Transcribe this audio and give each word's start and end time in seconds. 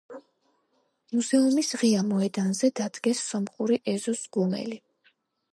მუზეუმის 1.17 1.69
ღია 1.81 2.01
მოედანზე 2.09 2.71
დადგეს 2.81 3.23
სომხური 3.29 3.81
ეზოს 3.97 4.29
ღუმელი. 4.39 4.85